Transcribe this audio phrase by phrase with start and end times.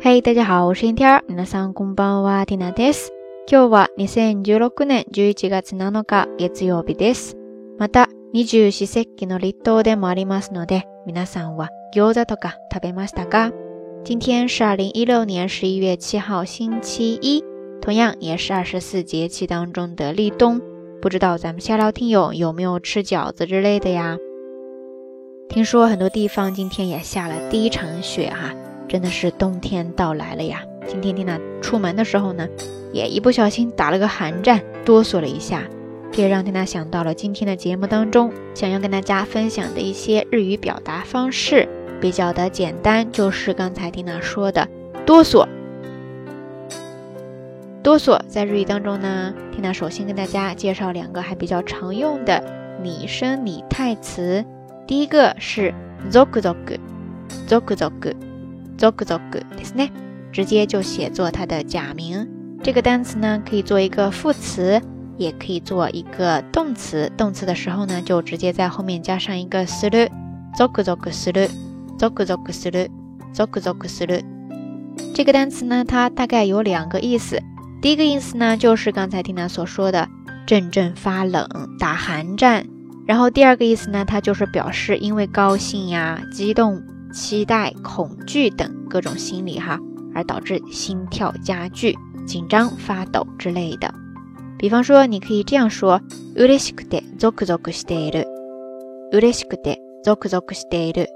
[0.00, 1.22] 嘿，大家好，我是天天。
[1.26, 3.10] 皆さんこんばんは、ティナです。
[3.50, 7.36] 今日は2016年11月7日月曜日です。
[7.78, 13.52] また、二十四節気の立冬でもありますので、皆さんは餃子とか食べましたか？
[14.04, 17.42] 今天是二零一六年十一月七号，星期一，
[17.80, 20.60] 同样也是二十四节气当中的立冬。
[21.00, 24.18] 不知道咱们下聊听友有没有吃饺子之类的呀？
[25.48, 28.54] 听说很多地方今天也下了第一场雪哈，
[28.89, 30.63] 真的是冬天到来了呀。
[30.87, 32.47] 今天听娜出门的时候呢，
[32.91, 35.63] 也一不小心打了个寒战，哆嗦了一下。
[36.11, 41.69] 这也让缇娜想到了今天的节目当中，想要跟大家分享的一些日语表达方式，
[42.01, 44.67] 比较的简单，就是刚才蒂娜说的
[45.05, 45.47] 哆嗦。
[47.83, 52.43] 哆嗦在日语当中呢，蒂娜首先跟大家介绍两个还比较常用的
[52.81, 54.43] 拟声拟态词。
[54.87, 55.71] 第一个是
[56.11, 56.41] zoku
[58.78, 59.90] zoku，zoku zoku，zoku zoku，ですね，
[60.32, 62.28] 直接就写作它的假名。
[62.62, 64.80] 这个单词呢，可以做一个副词。
[65.16, 70.10] 也可以做一个动词，动词的时候呢，就直接在后面加上一个する，
[70.58, 71.48] zoku zoku する，
[72.00, 72.88] zoku zoku する，
[73.32, 74.24] zoku zoku する。
[75.14, 77.40] 这个单词呢，它大概有两个意思。
[77.80, 80.08] 第一个意思呢，就是刚才听娜所说的
[80.46, 82.66] 阵阵发冷、打寒战。
[83.06, 86.82] 然后第二个意思呢，它就是表示因为高兴呀、激动、
[87.12, 89.78] 期待、恐惧等各种心理哈，
[90.14, 91.94] 而导致心跳加剧、
[92.26, 93.92] 紧张、发抖之类的。
[94.58, 96.00] 比方说，你可以这样说：
[96.36, 98.26] 嬉しくてゾクゾクしている。
[99.12, 101.08] 嬉しくてゾクゾクしている。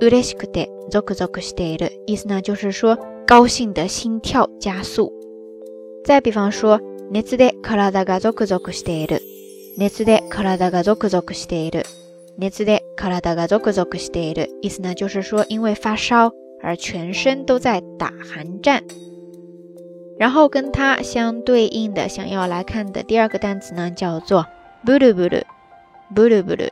[0.00, 1.90] 嬉しくてゾクゾクしている。
[2.06, 5.12] 意思呢，就是说高兴的心跳加速。
[6.04, 9.20] 再比方说，熱で体がゾクゾクしている。
[9.76, 11.84] 熱で体がゾクゾクしている。
[12.38, 14.48] 熱で体がゾクゾクしている。
[14.62, 18.82] 意思呢，就是说因为发烧而全身都在打寒战。
[20.18, 24.46] 然后跟它相对应的，想要来看的第二个单词呢，叫做
[24.84, 25.42] bulu bulu
[26.14, 26.70] bulu bulu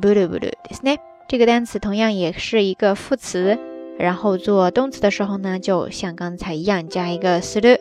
[0.00, 0.98] bulu bulu，ですね。
[1.28, 3.58] 这个单词同样也是一个副词，
[3.98, 7.78] 然后做动词的时候呢，就像刚才一样加一个する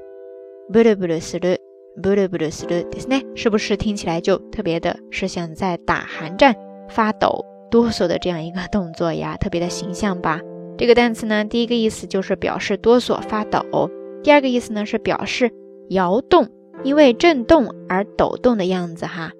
[0.72, 1.58] bulu bulu する
[2.00, 3.24] bulu bulu する，ですね。
[3.36, 6.56] 是不是听起来就特别的是像在打寒战、
[6.92, 9.38] 发抖、哆嗦的这样一个动作呀？
[9.38, 10.40] 特别的形象吧？
[10.78, 13.90] 这个单词呢，第一个意思就是表示哆嗦、发抖。
[14.24, 15.52] 第二个意思呢是表示
[15.90, 16.50] 摇动，
[16.84, 19.32] 因为震动而抖动的样子哈。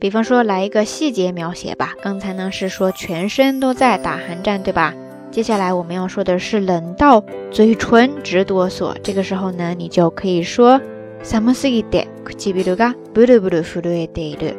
[0.00, 4.94] 比方说来一个细节描写吧，刚才呢是说全身都在打寒战，对吧？
[5.30, 10.80] 接下来我们要说的是冷到嘴唇直哆嗦，这个时候呢你就可以说
[11.22, 14.54] 寒すぎて唇がブルブル震えている。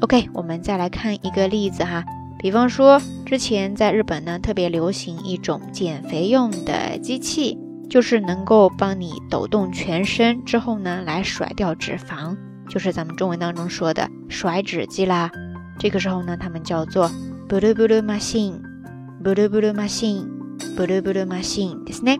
[0.00, 2.04] OK，我们再来看一个例子哈，
[2.38, 7.58] 比方说，之前在日本呢，特别流行一种减肥用的机器。
[7.90, 12.34] 就是能够帮你抖动全身之后呢，来甩掉脂肪，
[12.66, 15.30] 就是咱们中文当中说的甩脂机啦。
[15.78, 17.10] 这个时候呢，他们叫做
[17.46, 22.16] blue blue machine，blue blue machine，blue blue machine，ですね。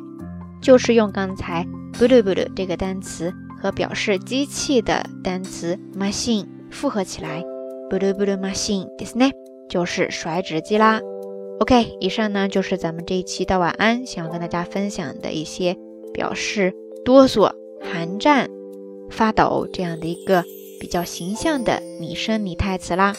[0.60, 7.42] 就是用刚才 blue blue 这个单词和表示机器的单词 machine 复合起来
[7.90, 9.32] ，blue blue machine，ですね，
[9.68, 11.00] 就是甩脂机啦。
[11.60, 15.76] OK，以上呢就是咱们这一期的晚安，想要跟大家分享的一些
[16.12, 16.74] 表示
[17.04, 18.48] 哆嗦、寒战、
[19.10, 20.44] 发抖这样的一个
[20.80, 23.14] 比较形象的拟声拟态词啦。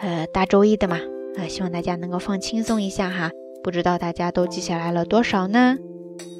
[0.00, 0.98] 呃，大周一的嘛，
[1.36, 3.30] 呃，希望大家能够放轻松一下哈。
[3.62, 5.76] 不知道大家都记下来了多少呢？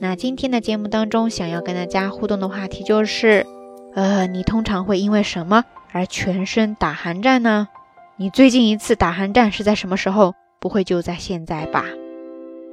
[0.01, 3.47] 那今天的节目当中，想要跟大家互动的话题就是，
[3.95, 7.68] 呃，你通常会因为什么 而全身打寒战呢？
[8.18, 10.34] 你最近一次打寒战是在什么时候？
[10.60, 11.86] 不会就在现在吧？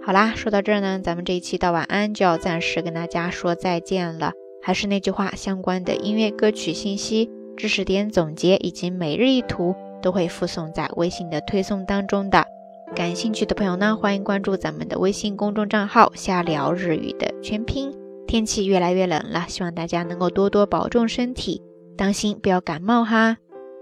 [0.04, 4.32] 好啦，说到这儿呢，咱们这一期到晚安就要暂时跟大家说再见了。
[4.62, 12.46] 还是那句话，相关的音乐歌曲信息、知识点总结以及每日一图都会附送在微信的推送当中的。
[12.94, 17.92] 感兴趣的朋友呢，欢迎关注咱们的微信公众账号“瞎聊日语”的全拼。
[18.26, 21.60] 天气越来越冷了，希望大家能够多多保重身体，
[21.96, 23.36] 当心不要感冒哈。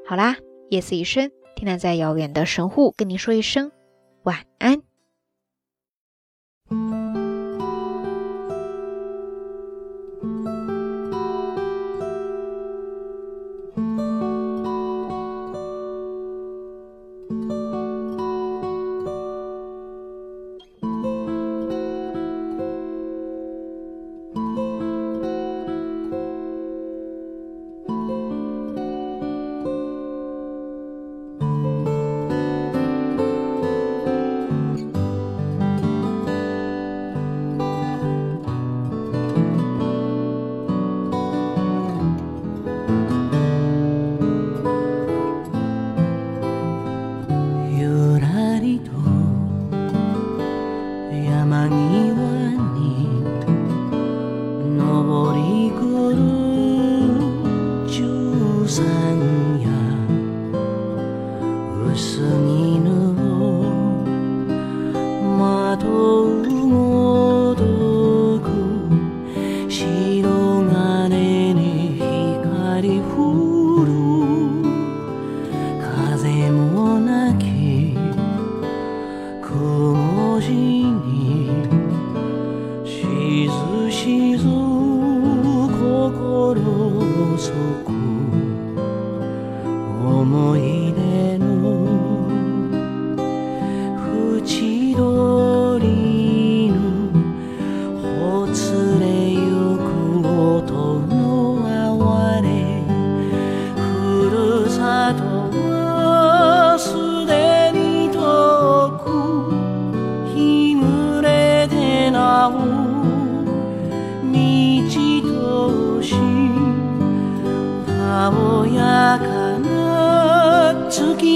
[0.06, 0.37] 好啦，
[0.70, 3.73] 夜色已深，听娜在遥远的神户跟你说一声。
[4.25, 4.82] 晚安。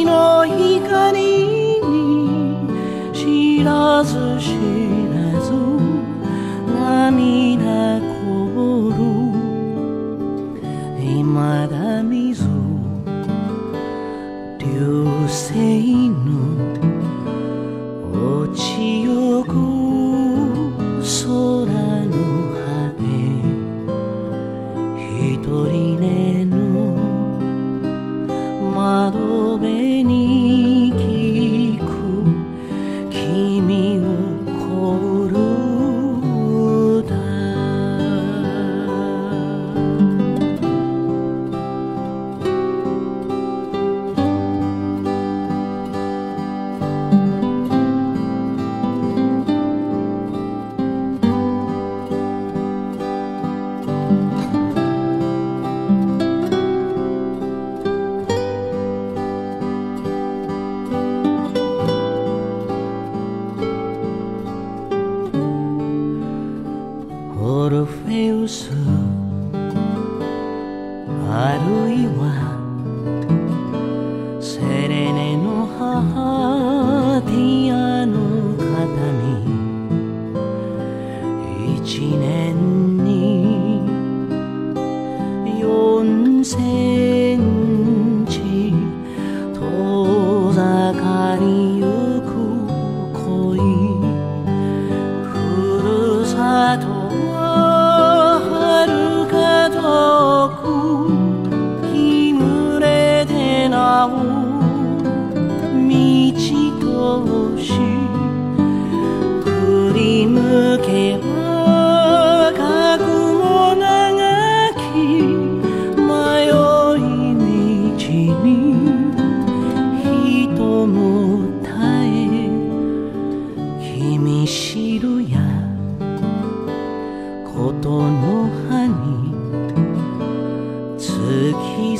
[0.06, 2.56] の光に
[3.12, 4.54] 知らず知
[5.12, 5.50] らず
[6.72, 9.06] 涙こぼる
[11.68, 12.06] doesn't
[18.56, 19.25] she 葉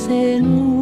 [0.07, 0.76] c'est nous.